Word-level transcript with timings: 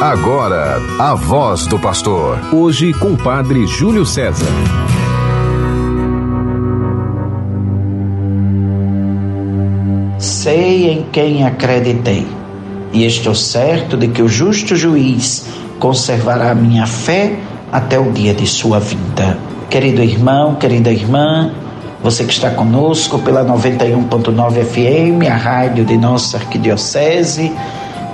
Agora, 0.00 0.78
a 0.98 1.14
voz 1.14 1.66
do 1.66 1.78
pastor. 1.78 2.38
Hoje 2.54 2.90
com 2.94 3.08
o 3.08 3.18
padre 3.18 3.66
Júlio 3.66 4.06
César. 4.06 4.46
Sei 10.18 10.88
em 10.90 11.02
quem 11.12 11.44
acreditei, 11.44 12.26
e 12.94 13.04
estou 13.04 13.34
certo 13.34 13.94
de 13.94 14.08
que 14.08 14.22
o 14.22 14.28
justo 14.28 14.74
juiz 14.74 15.46
conservará 15.78 16.54
minha 16.54 16.86
fé 16.86 17.38
até 17.70 17.98
o 17.98 18.10
dia 18.10 18.32
de 18.32 18.46
sua 18.46 18.80
vinda. 18.80 19.36
Querido 19.68 20.02
irmão, 20.02 20.54
querida 20.54 20.90
irmã, 20.90 21.52
você 22.02 22.24
que 22.24 22.32
está 22.32 22.48
conosco 22.48 23.18
pela 23.18 23.44
91.9 23.44 24.64
FM, 24.64 25.30
a 25.30 25.36
rádio 25.36 25.84
de 25.84 25.98
nossa 25.98 26.38
arquidiocese, 26.38 27.52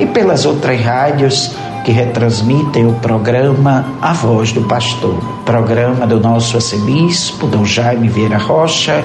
e 0.01 0.07
pelas 0.07 0.45
outras 0.45 0.81
rádios 0.81 1.55
que 1.87 1.93
retransmitem 1.93 2.85
o 2.85 2.95
programa 2.95 3.87
A 4.03 4.13
Voz 4.13 4.51
do 4.51 4.63
Pastor, 4.63 5.15
programa 5.45 6.05
do 6.05 6.19
nosso 6.19 6.57
arcebispo, 6.57 7.47
Dom 7.47 7.65
Jaime 7.65 8.09
Vieira 8.09 8.39
Rocha, 8.39 9.05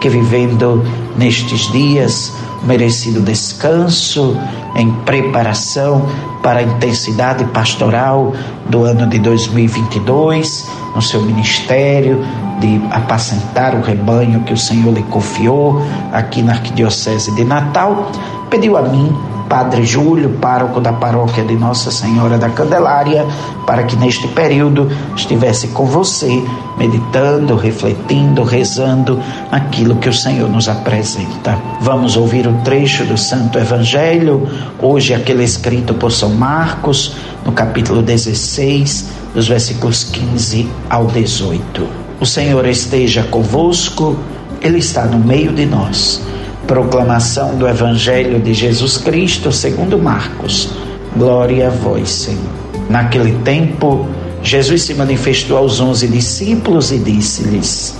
que 0.00 0.08
vivendo 0.08 0.82
nestes 1.14 1.70
dias 1.70 2.32
merecido 2.64 3.20
descanso, 3.20 4.34
em 4.74 4.90
preparação 5.04 6.08
para 6.42 6.60
a 6.60 6.62
intensidade 6.62 7.44
pastoral 7.46 8.32
do 8.66 8.84
ano 8.84 9.06
de 9.06 9.18
2022, 9.18 10.66
no 10.94 11.02
seu 11.02 11.20
ministério 11.20 12.24
de 12.60 12.80
apacentar 12.90 13.74
o 13.74 13.82
rebanho 13.82 14.40
que 14.44 14.54
o 14.54 14.58
Senhor 14.58 14.94
lhe 14.94 15.02
confiou 15.02 15.82
aqui 16.10 16.40
na 16.40 16.52
Arquidiocese 16.52 17.34
de 17.34 17.44
Natal, 17.44 18.10
pediu 18.48 18.78
a 18.78 18.82
mim 18.82 19.14
Padre 19.52 19.84
Júlio, 19.84 20.30
pároco 20.40 20.80
da 20.80 20.94
paróquia 20.94 21.44
de 21.44 21.54
Nossa 21.54 21.90
Senhora 21.90 22.38
da 22.38 22.48
Candelária, 22.48 23.26
para 23.66 23.82
que 23.82 23.94
neste 23.96 24.26
período 24.28 24.90
estivesse 25.14 25.68
com 25.68 25.84
você, 25.84 26.42
meditando, 26.78 27.54
refletindo, 27.54 28.44
rezando 28.44 29.20
aquilo 29.50 29.96
que 29.96 30.08
o 30.08 30.14
Senhor 30.14 30.48
nos 30.48 30.70
apresenta. 30.70 31.58
Vamos 31.82 32.16
ouvir 32.16 32.46
o 32.46 32.54
trecho 32.64 33.04
do 33.04 33.18
Santo 33.18 33.58
Evangelho, 33.58 34.48
hoje 34.80 35.12
aquele 35.12 35.44
escrito 35.44 35.92
por 35.92 36.12
São 36.12 36.30
Marcos, 36.30 37.14
no 37.44 37.52
capítulo 37.52 38.00
16, 38.00 39.10
dos 39.34 39.48
versículos 39.48 40.02
15 40.02 40.66
ao 40.88 41.08
18. 41.08 41.86
O 42.18 42.24
Senhor 42.24 42.66
esteja 42.66 43.22
convosco, 43.24 44.16
Ele 44.62 44.78
está 44.78 45.04
no 45.04 45.18
meio 45.18 45.52
de 45.52 45.66
nós. 45.66 46.22
Proclamação 46.66 47.56
do 47.56 47.66
Evangelho 47.66 48.38
de 48.38 48.54
Jesus 48.54 48.96
Cristo 48.96 49.50
segundo 49.50 49.98
Marcos. 49.98 50.70
Glória 51.16 51.66
a 51.66 51.70
vós, 51.70 52.08
Senhor. 52.08 52.40
Naquele 52.88 53.32
tempo, 53.42 54.06
Jesus 54.44 54.82
se 54.82 54.94
manifestou 54.94 55.58
aos 55.58 55.80
onze 55.80 56.06
discípulos 56.06 56.92
e 56.92 56.98
disse-lhes: 56.98 57.96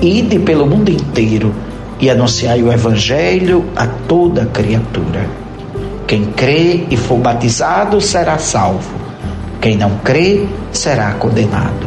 Ide 0.00 0.38
pelo 0.38 0.66
mundo 0.66 0.90
inteiro 0.90 1.54
e 2.00 2.08
anunciai 2.08 2.62
o 2.62 2.72
Evangelho 2.72 3.66
a 3.76 3.86
toda 3.86 4.46
criatura. 4.46 5.28
Quem 6.06 6.24
crê 6.24 6.86
e 6.90 6.96
for 6.96 7.18
batizado 7.18 8.00
será 8.00 8.38
salvo. 8.38 8.90
Quem 9.60 9.76
não 9.76 9.98
crê 9.98 10.46
será 10.72 11.12
condenado. 11.12 11.86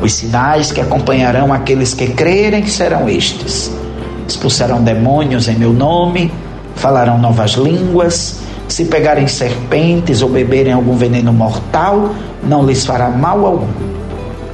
Os 0.00 0.12
sinais 0.12 0.70
que 0.70 0.80
acompanharão 0.80 1.52
aqueles 1.52 1.92
que 1.92 2.06
crerem 2.06 2.66
serão 2.66 3.08
estes 3.08 3.83
expulsarão 4.26 4.82
demônios 4.82 5.48
em 5.48 5.56
meu 5.56 5.72
nome, 5.72 6.32
falarão 6.74 7.18
novas 7.18 7.52
línguas, 7.52 8.40
se 8.68 8.86
pegarem 8.86 9.26
serpentes 9.26 10.22
ou 10.22 10.28
beberem 10.28 10.72
algum 10.72 10.96
veneno 10.96 11.32
mortal, 11.32 12.14
não 12.42 12.64
lhes 12.64 12.84
fará 12.84 13.10
mal 13.10 13.44
algum. 13.44 13.94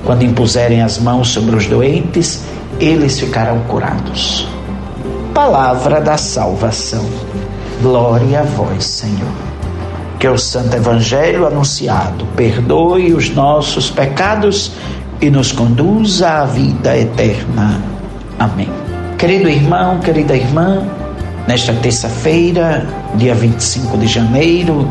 Quando 0.04 0.24
impuserem 0.24 0.82
as 0.82 0.98
mãos 0.98 1.28
sobre 1.28 1.54
os 1.54 1.66
doentes, 1.66 2.42
eles 2.80 3.20
ficarão 3.20 3.60
curados. 3.60 4.48
Palavra 5.34 6.00
da 6.00 6.16
salvação. 6.16 7.04
Glória 7.82 8.40
a 8.40 8.42
vós, 8.42 8.84
Senhor. 8.84 9.30
Que 10.18 10.28
o 10.28 10.36
Santo 10.36 10.76
Evangelho 10.76 11.46
anunciado 11.46 12.26
perdoe 12.36 13.14
os 13.14 13.30
nossos 13.30 13.90
pecados 13.90 14.72
e 15.20 15.30
nos 15.30 15.52
conduza 15.52 16.28
à 16.28 16.44
vida 16.44 16.96
eterna. 16.96 17.80
Amém. 18.38 18.79
Querido 19.20 19.50
irmão, 19.50 20.00
querida 20.00 20.34
irmã, 20.34 20.82
nesta 21.46 21.74
terça-feira, 21.74 22.88
dia 23.16 23.34
25 23.34 23.98
de 23.98 24.06
janeiro, 24.06 24.90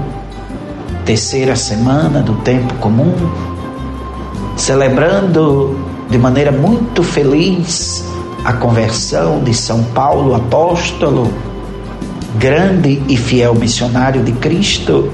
terceira 1.03 1.55
semana 1.55 2.21
do 2.21 2.35
tempo 2.43 2.71
comum, 2.75 3.11
celebrando 4.55 5.75
de 6.11 6.19
maneira 6.19 6.51
muito 6.51 7.01
feliz 7.01 8.05
a 8.45 8.53
conversão 8.53 9.43
de 9.43 9.51
São 9.51 9.83
Paulo, 9.95 10.35
apóstolo, 10.35 11.33
grande 12.35 13.01
e 13.09 13.17
fiel 13.17 13.55
missionário 13.55 14.21
de 14.21 14.33
Cristo, 14.33 15.11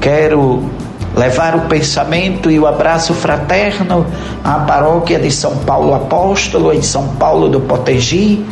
quero 0.00 0.64
levar 1.16 1.56
o 1.56 1.62
pensamento 1.62 2.50
e 2.50 2.58
o 2.58 2.66
abraço 2.66 3.14
fraterno 3.14 4.06
à 4.44 4.60
paróquia 4.60 5.18
de 5.18 5.30
São 5.30 5.56
Paulo 5.58 5.94
Apóstolo, 5.94 6.72
em 6.72 6.82
São 6.82 7.08
Paulo 7.16 7.48
do 7.48 7.60
Potegi, 7.60 8.44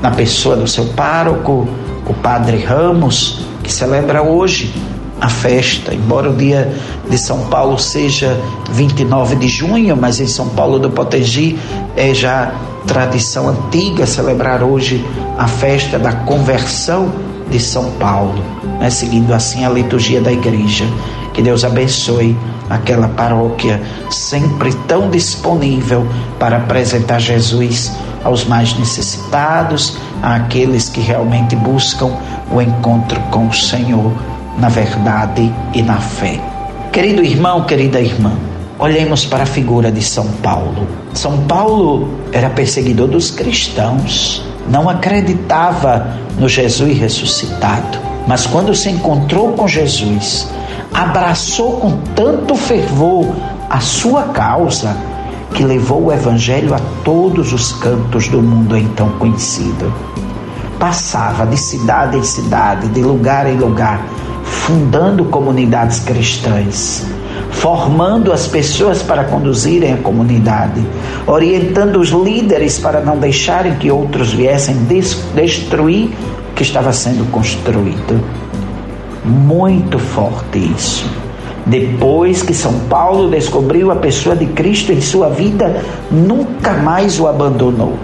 na 0.00 0.10
pessoa 0.12 0.56
do 0.56 0.66
seu 0.66 0.86
pároco, 0.86 1.66
o 2.06 2.14
Padre 2.14 2.58
Ramos, 2.64 3.44
que 3.62 3.72
celebra 3.72 4.22
hoje 4.22 4.72
a 5.20 5.28
festa, 5.28 5.94
embora 5.94 6.30
o 6.30 6.34
dia 6.34 6.72
de 7.08 7.16
São 7.16 7.46
Paulo 7.46 7.78
seja 7.78 8.36
29 8.70 9.36
de 9.36 9.48
junho, 9.48 9.96
mas 9.96 10.20
em 10.20 10.26
São 10.26 10.48
Paulo 10.48 10.78
do 10.78 10.90
Potegi 10.90 11.58
é 11.96 12.12
já 12.12 12.52
tradição 12.86 13.48
antiga 13.48 14.06
celebrar 14.06 14.62
hoje 14.62 15.04
a 15.38 15.46
festa 15.46 15.98
da 15.98 16.12
conversão 16.12 17.12
de 17.48 17.60
São 17.60 17.92
Paulo, 17.92 18.42
né? 18.80 18.90
seguindo 18.90 19.32
assim 19.32 19.64
a 19.64 19.68
liturgia 19.68 20.20
da 20.20 20.32
igreja. 20.32 20.84
Que 21.32 21.42
Deus 21.42 21.64
abençoe 21.64 22.36
aquela 22.68 23.08
paróquia 23.08 23.80
sempre 24.10 24.72
tão 24.86 25.10
disponível 25.10 26.06
para 26.38 26.58
apresentar 26.58 27.18
Jesus 27.18 27.92
aos 28.24 28.44
mais 28.44 28.78
necessitados, 28.78 29.96
àqueles 30.22 30.88
que 30.88 31.00
realmente 31.00 31.56
buscam 31.56 32.12
o 32.50 32.60
encontro 32.60 33.20
com 33.30 33.48
o 33.48 33.52
Senhor 33.52 34.12
na 34.58 34.68
verdade 34.68 35.52
e 35.74 35.82
na 35.82 35.96
fé. 35.96 36.40
Querido 36.92 37.22
irmão, 37.22 37.64
querida 37.64 38.00
irmã, 38.00 38.32
olhemos 38.78 39.24
para 39.24 39.44
a 39.44 39.46
figura 39.46 39.90
de 39.90 40.02
São 40.02 40.26
Paulo. 40.42 40.86
São 41.14 41.38
Paulo 41.44 42.08
era 42.32 42.50
perseguidor 42.50 43.08
dos 43.08 43.30
cristãos, 43.30 44.44
não 44.68 44.88
acreditava 44.88 46.06
no 46.38 46.48
Jesus 46.48 46.98
ressuscitado, 46.98 47.98
mas 48.26 48.46
quando 48.46 48.74
se 48.74 48.90
encontrou 48.90 49.52
com 49.52 49.66
Jesus, 49.66 50.48
abraçou 50.92 51.78
com 51.78 51.96
tanto 52.14 52.54
fervor 52.54 53.34
a 53.68 53.80
sua 53.80 54.24
causa 54.24 54.96
que 55.54 55.64
levou 55.64 56.04
o 56.04 56.12
evangelho 56.12 56.74
a 56.74 56.80
todos 57.04 57.52
os 57.52 57.72
cantos 57.72 58.28
do 58.28 58.42
mundo 58.42 58.76
então 58.76 59.10
conhecido. 59.18 59.92
Passava 60.78 61.46
de 61.46 61.56
cidade 61.56 62.16
em 62.16 62.22
cidade, 62.22 62.88
de 62.88 63.02
lugar 63.02 63.46
em 63.46 63.56
lugar, 63.56 64.04
fundando 64.42 65.24
comunidades 65.26 66.00
cristãs, 66.00 67.06
formando 67.50 68.32
as 68.32 68.46
pessoas 68.46 69.02
para 69.02 69.24
conduzirem 69.24 69.92
a 69.92 69.98
comunidade, 69.98 70.84
orientando 71.26 72.00
os 72.00 72.08
líderes 72.08 72.78
para 72.78 73.00
não 73.00 73.18
deixarem 73.18 73.76
que 73.76 73.90
outros 73.90 74.32
viessem 74.32 74.76
destruir 75.34 76.10
o 76.50 76.54
que 76.54 76.62
estava 76.62 76.92
sendo 76.92 77.30
construído. 77.30 78.41
Muito 79.24 79.98
forte 79.98 80.58
isso. 80.58 81.08
Depois 81.64 82.42
que 82.42 82.52
São 82.52 82.76
Paulo 82.88 83.30
descobriu 83.30 83.92
a 83.92 83.96
pessoa 83.96 84.34
de 84.34 84.46
Cristo 84.46 84.92
em 84.92 85.00
sua 85.00 85.28
vida, 85.28 85.80
nunca 86.10 86.72
mais 86.72 87.20
o 87.20 87.28
abandonou. 87.28 87.96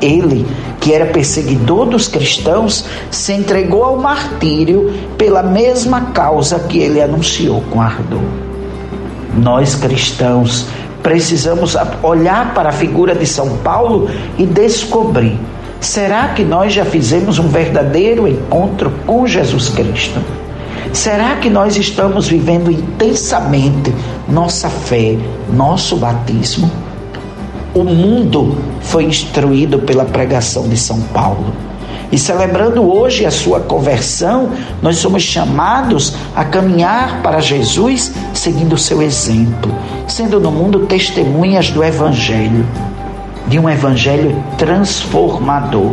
Ele, 0.00 0.46
que 0.80 0.92
era 0.92 1.06
perseguidor 1.06 1.86
dos 1.86 2.06
cristãos, 2.06 2.84
se 3.10 3.32
entregou 3.32 3.82
ao 3.82 3.98
martírio 3.98 4.92
pela 5.16 5.42
mesma 5.42 6.12
causa 6.12 6.60
que 6.60 6.78
ele 6.78 7.02
anunciou 7.02 7.62
com 7.62 7.80
ardor. 7.80 8.22
Nós 9.36 9.74
cristãos 9.74 10.66
precisamos 11.02 11.76
olhar 12.00 12.54
para 12.54 12.68
a 12.68 12.72
figura 12.72 13.12
de 13.12 13.26
São 13.26 13.56
Paulo 13.58 14.08
e 14.38 14.46
descobrir 14.46 15.36
Será 15.80 16.28
que 16.28 16.42
nós 16.42 16.72
já 16.72 16.84
fizemos 16.84 17.38
um 17.38 17.48
verdadeiro 17.48 18.26
encontro 18.26 18.92
com 19.06 19.26
Jesus 19.26 19.68
Cristo? 19.68 20.20
Será 20.92 21.36
que 21.36 21.48
nós 21.48 21.76
estamos 21.76 22.26
vivendo 22.26 22.70
intensamente 22.70 23.94
nossa 24.28 24.68
fé, 24.68 25.16
nosso 25.52 25.96
batismo? 25.96 26.70
O 27.74 27.84
mundo 27.84 28.58
foi 28.80 29.04
instruído 29.04 29.78
pela 29.78 30.04
pregação 30.04 30.68
de 30.68 30.76
São 30.76 31.00
Paulo. 31.00 31.52
E 32.10 32.18
celebrando 32.18 32.90
hoje 32.90 33.26
a 33.26 33.30
sua 33.30 33.60
conversão, 33.60 34.50
nós 34.82 34.96
somos 34.96 35.22
chamados 35.22 36.14
a 36.34 36.44
caminhar 36.44 37.22
para 37.22 37.38
Jesus 37.38 38.12
seguindo 38.32 38.72
o 38.72 38.78
seu 38.78 39.02
exemplo, 39.02 39.72
sendo 40.08 40.40
no 40.40 40.50
mundo 40.50 40.86
testemunhas 40.86 41.70
do 41.70 41.84
Evangelho, 41.84 42.66
de 43.48 43.58
um 43.58 43.68
Evangelho 43.68 44.42
transformador. 44.56 45.92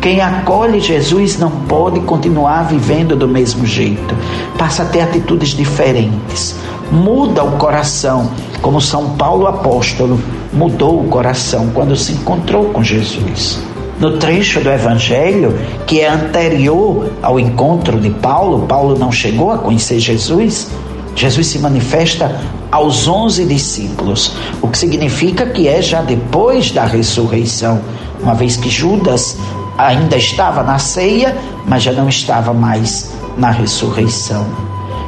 Quem 0.00 0.20
acolhe 0.20 0.80
Jesus 0.80 1.38
não 1.38 1.50
pode 1.50 2.00
continuar 2.00 2.64
vivendo 2.64 3.14
do 3.14 3.28
mesmo 3.28 3.66
jeito, 3.66 4.14
passa 4.56 4.82
a 4.82 4.86
ter 4.86 5.02
atitudes 5.02 5.50
diferentes, 5.50 6.56
muda 6.90 7.44
o 7.44 7.58
coração, 7.58 8.30
como 8.62 8.80
São 8.80 9.10
Paulo 9.10 9.46
apóstolo 9.46 10.18
mudou 10.52 11.00
o 11.00 11.08
coração 11.08 11.70
quando 11.74 11.94
se 11.96 12.12
encontrou 12.12 12.66
com 12.66 12.82
Jesus. 12.82 13.60
No 13.98 14.16
trecho 14.16 14.60
do 14.60 14.70
Evangelho 14.70 15.58
que 15.86 16.00
é 16.00 16.08
anterior 16.08 17.10
ao 17.22 17.38
encontro 17.38 18.00
de 18.00 18.08
Paulo, 18.08 18.66
Paulo 18.66 18.98
não 18.98 19.12
chegou 19.12 19.50
a 19.50 19.58
conhecer 19.58 20.00
Jesus. 20.00 20.70
Jesus 21.14 21.46
se 21.46 21.58
manifesta 21.58 22.40
aos 22.70 23.08
onze 23.08 23.44
discípulos, 23.44 24.32
o 24.62 24.68
que 24.68 24.78
significa 24.78 25.46
que 25.46 25.66
é 25.66 25.82
já 25.82 26.02
depois 26.02 26.70
da 26.70 26.84
ressurreição, 26.84 27.80
uma 28.22 28.34
vez 28.34 28.56
que 28.56 28.70
Judas 28.70 29.36
ainda 29.76 30.16
estava 30.16 30.62
na 30.62 30.78
ceia, 30.78 31.36
mas 31.66 31.82
já 31.82 31.92
não 31.92 32.08
estava 32.08 32.52
mais 32.52 33.12
na 33.36 33.50
ressurreição. 33.50 34.46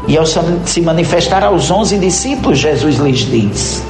E 0.09 0.17
ao 0.19 0.25
se 0.26 0.81
manifestar 0.81 1.44
aos 1.44 1.70
onze 1.70 1.99
discípulos, 1.99 2.59
Jesus 2.59 2.97
lhes 2.97 3.20
diz: 3.20 3.82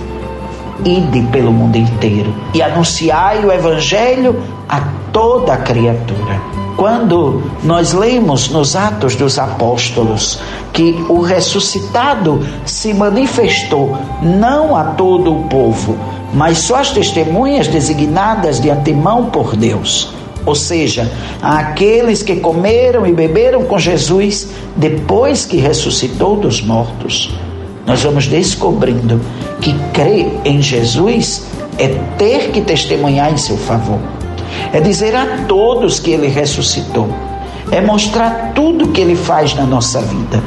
Ide 0.85 1.23
pelo 1.31 1.53
mundo 1.53 1.77
inteiro 1.77 2.35
e 2.53 2.61
anunciai 2.61 3.45
o 3.45 3.53
Evangelho 3.53 4.43
a 4.69 4.81
toda 5.13 5.57
criatura. 5.57 6.52
Quando 6.83 7.41
nós 7.63 7.93
lemos 7.93 8.49
nos 8.49 8.75
Atos 8.75 9.15
dos 9.15 9.39
Apóstolos 9.39 10.41
que 10.73 10.91
o 11.09 11.21
ressuscitado 11.21 12.45
se 12.67 12.93
manifestou 12.93 13.97
não 14.21 14.75
a 14.75 14.83
todo 14.87 15.33
o 15.33 15.45
povo, 15.45 15.97
mas 16.35 16.59
só 16.59 16.81
as 16.81 16.91
testemunhas 16.91 17.69
designadas 17.69 18.59
de 18.59 18.69
antemão 18.69 19.27
por 19.27 19.55
Deus 19.55 20.13
ou 20.45 20.57
seja, 20.57 21.09
aqueles 21.41 22.21
que 22.21 22.35
comeram 22.41 23.07
e 23.07 23.13
beberam 23.13 23.63
com 23.63 23.79
Jesus 23.79 24.49
depois 24.75 25.45
que 25.45 25.59
ressuscitou 25.59 26.35
dos 26.35 26.61
mortos. 26.61 27.33
Nós 27.87 28.03
vamos 28.03 28.27
descobrindo 28.27 29.21
que 29.61 29.73
crer 29.93 30.33
em 30.45 30.61
Jesus 30.61 31.45
é 31.79 31.87
ter 32.19 32.51
que 32.51 32.61
testemunhar 32.61 33.33
em 33.33 33.37
seu 33.37 33.57
favor, 33.57 34.01
é 34.73 34.81
dizer 34.81 35.15
a 35.15 35.45
todos 35.47 35.99
que 35.99 36.11
ele 36.11 36.29
ressuscitou, 36.29 37.09
é 37.71 37.81
mostrar 37.81 38.53
tudo 38.55 38.89
que 38.89 39.01
ele 39.01 39.17
faz 39.17 39.55
na 39.55 39.65
nossa 39.65 40.01
vida. 40.01 40.43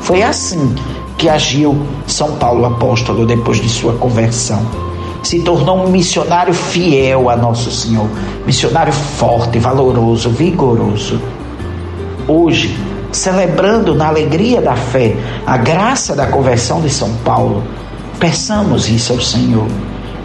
Foi 0.00 0.22
assim 0.22 0.74
que 1.16 1.28
agiu 1.28 1.76
São 2.06 2.36
Paulo 2.36 2.64
apóstolo 2.64 3.26
depois 3.26 3.60
de 3.60 3.68
sua 3.68 3.94
conversão 3.94 4.88
se 5.22 5.40
tornou 5.40 5.84
um 5.84 5.90
missionário 5.90 6.54
fiel 6.54 7.28
a 7.28 7.36
Nosso 7.36 7.70
Senhor, 7.70 8.08
missionário 8.46 8.92
forte, 8.92 9.58
valoroso, 9.58 10.30
vigoroso. 10.30 11.20
Hoje, 12.26 12.78
celebrando 13.10 13.94
na 13.94 14.08
alegria 14.08 14.60
da 14.60 14.76
fé 14.76 15.16
a 15.46 15.56
graça 15.56 16.14
da 16.14 16.26
conversão 16.26 16.80
de 16.80 16.90
São 16.90 17.10
Paulo, 17.24 17.62
peçamos 18.18 18.88
isso 18.88 19.12
ao 19.12 19.20
Senhor. 19.20 19.66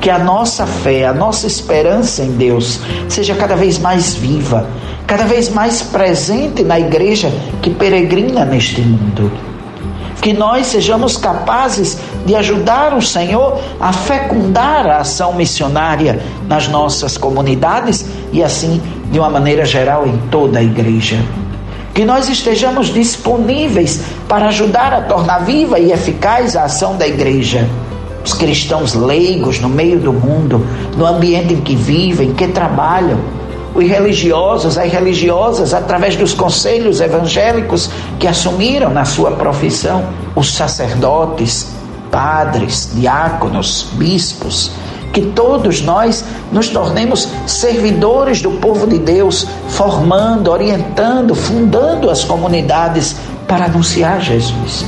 Que 0.04 0.10
a 0.10 0.20
nossa 0.20 0.68
fé, 0.68 1.06
a 1.06 1.14
nossa 1.14 1.48
esperança 1.48 2.22
em 2.22 2.32
Deus 2.34 2.82
seja 3.10 3.34
cada 3.34 3.56
vez 3.56 3.80
mais 3.80 4.14
viva, 4.14 4.68
cada 5.08 5.24
vez 5.24 5.50
mais 5.50 5.82
presente 5.82 6.62
na 6.62 6.80
igreja 6.80 7.32
que 7.62 7.72
peregrina 7.72 8.46
neste 8.46 8.82
mundo 8.82 9.32
que 10.24 10.32
nós 10.32 10.68
sejamos 10.68 11.18
capazes 11.18 11.98
de 12.26 12.34
ajudar 12.34 12.94
o 12.94 13.02
Senhor 13.02 13.60
a 13.78 13.92
fecundar 13.92 14.88
a 14.88 15.00
ação 15.00 15.34
missionária 15.34 16.22
nas 16.48 16.70
nossas 16.70 17.18
comunidades 17.18 18.06
e 18.32 18.42
assim, 18.42 18.82
de 19.12 19.20
uma 19.20 19.30
maneira 19.30 19.66
geral, 19.66 20.08
em 20.08 20.18
toda 20.32 20.60
a 20.60 20.64
igreja. 20.64 21.18
Que 21.94 22.06
nós 22.06 22.30
estejamos 22.30 22.88
disponíveis 22.88 24.02
para 24.30 24.48
ajudar 24.48 24.94
a 24.94 25.02
tornar 25.02 25.40
viva 25.40 25.78
e 25.78 25.92
eficaz 25.92 26.56
a 26.56 26.64
ação 26.64 26.96
da 26.96 27.06
igreja. 27.06 27.68
Os 28.24 28.34
cristãos 28.34 28.94
leigos 28.94 29.60
no 29.60 29.70
meio 29.70 30.00
do 30.00 30.14
mundo, 30.14 30.66
no 30.96 31.06
ambiente 31.06 31.54
em 31.54 31.62
que 31.62 31.76
vivem, 31.76 32.34
que 32.34 32.48
trabalham, 32.48 33.20
os 33.76 33.86
religiosos, 33.86 34.78
as 34.78 34.92
religiosas, 34.92 35.74
através 35.74 36.16
dos 36.16 36.34
conselhos 36.34 37.02
evangélicos 37.02 37.90
que 38.20 38.28
assumiram 38.28 38.92
na 38.92 39.04
sua 39.04 39.32
profissão, 39.32 40.06
os 40.36 40.54
sacerdotes, 40.54 41.68
padres, 42.12 42.92
diáconos, 42.94 43.88
bispos, 43.94 44.72
que 45.12 45.22
todos 45.22 45.82
nós 45.82 46.24
nos 46.52 46.70
tornemos 46.70 47.28
servidores 47.46 48.42
do 48.42 48.52
povo 48.52 48.88
de 48.88 49.00
Deus, 49.00 49.48
formando, 49.70 50.52
orientando, 50.52 51.36
fundando 51.36 52.10
as 52.10 52.24
comunidades 52.24 53.16
para 53.48 53.66
anunciar 53.66 54.22
Jesus. 54.22 54.86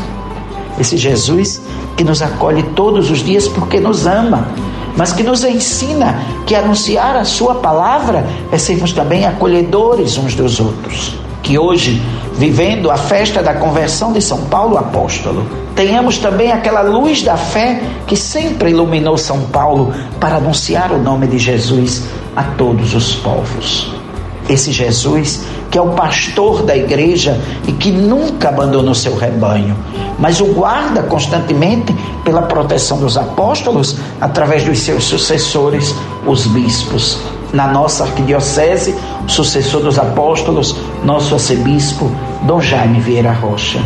Esse 0.79 0.97
Jesus 0.97 1.61
que 1.95 2.03
nos 2.03 2.21
acolhe 2.21 2.63
todos 2.75 3.09
os 3.09 3.19
dias 3.19 3.47
porque 3.47 3.79
nos 3.79 4.05
ama 4.05 4.47
mas 4.95 5.11
que 5.11 5.23
nos 5.23 5.43
ensina 5.43 6.19
que 6.45 6.55
anunciar 6.55 7.15
a 7.15 7.25
Sua 7.25 7.55
palavra 7.55 8.25
é 8.51 8.57
sermos 8.57 8.93
também 8.93 9.25
acolhedores 9.25 10.17
uns 10.17 10.35
dos 10.35 10.59
outros. 10.59 11.15
Que 11.43 11.59
hoje, 11.59 12.01
vivendo 12.37 12.89
a 12.89 12.97
festa 12.97 13.43
da 13.43 13.53
conversão 13.53 14.11
de 14.13 14.21
São 14.21 14.45
Paulo 14.45 14.77
apóstolo, 14.77 15.45
tenhamos 15.75 16.17
também 16.17 16.51
aquela 16.51 16.81
luz 16.81 17.21
da 17.21 17.37
fé 17.37 17.81
que 18.07 18.15
sempre 18.15 18.71
iluminou 18.71 19.17
São 19.17 19.41
Paulo 19.41 19.93
para 20.19 20.37
anunciar 20.37 20.91
o 20.91 20.97
nome 20.97 21.27
de 21.27 21.37
Jesus 21.37 22.03
a 22.35 22.43
todos 22.43 22.95
os 22.95 23.15
povos. 23.15 24.04
Esse 24.47 24.71
Jesus 24.71 25.43
que 25.75 25.77
é 25.77 25.81
o 25.81 25.89
pastor 25.89 26.63
da 26.63 26.73
igreja 26.73 27.37
e 27.67 27.73
que 27.73 27.91
nunca 27.91 28.47
abandona 28.47 28.91
o 28.91 28.95
seu 28.95 29.13
rebanho, 29.17 29.75
mas 30.17 30.39
o 30.39 30.45
guarda 30.53 31.03
constantemente 31.03 31.93
pela 32.23 32.43
proteção 32.43 32.97
dos 32.97 33.17
apóstolos 33.17 33.97
através 34.21 34.63
dos 34.63 34.79
seus 34.79 35.03
sucessores, 35.03 35.93
os 36.25 36.47
bispos. 36.47 37.19
Na 37.51 37.67
nossa 37.67 38.05
arquidiocese, 38.05 38.95
o 39.25 39.29
sucessor 39.29 39.81
dos 39.81 39.99
apóstolos, 39.99 40.77
nosso 41.03 41.33
arcebispo, 41.33 42.09
Dom 42.43 42.61
Jaime 42.61 43.01
Vieira 43.01 43.33
Rocha. 43.33 43.81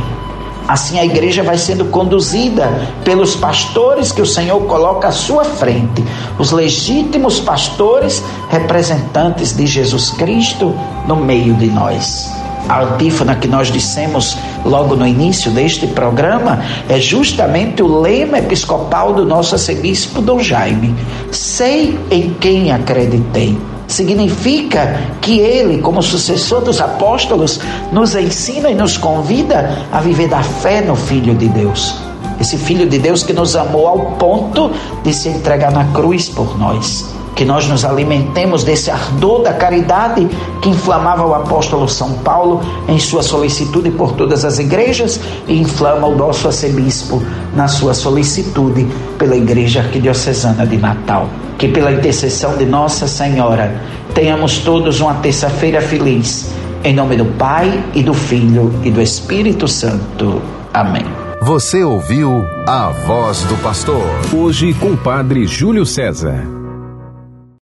Assim 0.70 1.00
a 1.00 1.04
igreja 1.04 1.42
vai 1.42 1.58
sendo 1.58 1.86
conduzida 1.86 2.70
pelos 3.04 3.36
pastores 3.36 4.12
que 4.12 4.22
o 4.22 4.26
Senhor 4.26 4.62
coloca 4.68 5.08
à 5.08 5.12
sua 5.12 5.44
frente, 5.44 6.06
os 6.38 6.52
legítimos 6.52 7.40
pastores 7.40 8.24
representantes 8.52 9.58
de 9.58 9.66
Jesus 9.66 10.12
Cristo 10.12 10.76
no 11.08 11.16
meio 11.16 11.56
de 11.56 11.66
nós. 11.66 12.32
A 12.68 12.84
antífona 12.84 13.36
que 13.36 13.48
nós 13.48 13.72
dissemos 13.72 14.38
logo 14.64 14.96
no 14.96 15.08
início 15.08 15.50
deste 15.50 15.88
programa 15.88 16.64
é 16.88 17.00
justamente 17.00 17.82
o 17.82 18.00
lema 18.00 18.38
episcopal 18.38 19.12
do 19.12 19.26
nosso 19.26 19.56
arcebispo 19.56 20.22
Dom 20.22 20.38
Jaime. 20.38 20.94
Sei 21.32 21.98
em 22.12 22.36
quem 22.36 22.72
acreditei 22.72 23.58
significa 23.90 25.02
que 25.20 25.40
ele, 25.40 25.82
como 25.82 26.02
sucessor 26.02 26.62
dos 26.62 26.80
apóstolos, 26.80 27.60
nos 27.92 28.16
ensina 28.16 28.70
e 28.70 28.76
nos 28.76 28.98
convida 28.98 29.78
a 29.92 30.00
viver 30.00 30.30
da 30.30 30.44
fé 30.44 30.80
no 30.80 30.96
Filho 30.96 31.34
de 31.34 31.50
Deus. 31.50 31.96
Esse 32.40 32.56
Filho 32.56 32.88
de 32.88 33.00
Deus 33.00 33.24
que 33.24 33.34
nos 33.34 33.56
amou 33.56 33.88
ao 33.88 34.00
ponto 34.12 34.72
de 35.04 35.14
se 35.14 35.28
entregar 35.28 35.72
na 35.72 35.86
cruz 35.86 36.30
por 36.30 36.58
nós. 36.58 37.14
Que 37.36 37.44
nós 37.44 37.68
nos 37.68 37.84
alimentemos 37.84 38.64
desse 38.64 38.92
ardor 38.92 39.42
da 39.44 39.54
caridade 39.54 40.28
que 40.62 40.70
inflamava 40.70 41.26
o 41.26 41.34
apóstolo 41.34 41.88
São 41.88 42.14
Paulo 42.16 42.62
em 42.88 43.00
sua 43.00 43.24
solicitude 43.24 43.90
por 43.92 44.12
todas 44.12 44.46
as 44.46 44.60
igrejas 44.60 45.20
e 45.48 45.58
inflama 45.58 46.08
o 46.08 46.16
nosso 46.16 46.48
arcebispo 46.48 47.22
na 47.56 47.68
sua 47.68 47.94
solicitude 47.94 48.88
pela 49.18 49.36
Igreja 49.36 49.82
Arquidiocesana 49.82 50.66
de 50.66 50.78
Natal 50.78 51.30
que 51.60 51.68
pela 51.68 51.92
intercessão 51.92 52.58
de 52.58 52.66
Nossa 52.66 53.06
Senhora 53.06 53.80
tenhamos 54.16 54.60
todos 54.60 55.02
uma 55.02 55.16
terça-feira 55.16 55.82
feliz. 55.82 56.52
Em 56.84 56.96
nome 56.96 57.18
do 57.18 57.26
Pai 57.26 57.84
e 57.94 58.02
do 58.02 58.14
Filho 58.14 58.74
e 58.84 58.90
do 58.90 59.02
Espírito 59.02 59.68
Santo. 59.68 60.42
Amém. 60.74 61.06
Você 61.42 61.84
ouviu 61.84 62.46
a 62.66 62.90
voz 63.06 63.44
do 63.44 63.56
pastor. 63.58 64.04
Hoje 64.34 64.74
com 64.74 64.94
o 64.94 64.98
Padre 64.98 65.46
Júlio 65.46 65.86
César. 65.86 66.59